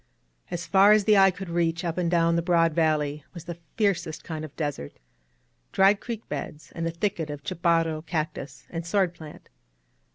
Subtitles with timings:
[0.49, 3.59] As far as the eye could reach up and down the broad valley was the
[3.77, 4.93] fiercest kind of desert,—
[5.73, 9.47] dried creek beds, and a thicket of chaparral, cac tus and sword plant.